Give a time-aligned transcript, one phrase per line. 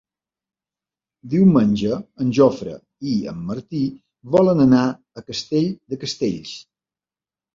[1.33, 2.73] Diumenge en Jofre
[3.11, 3.81] i en Martí
[4.37, 4.85] volen anar
[5.21, 6.55] a Castell de Castells.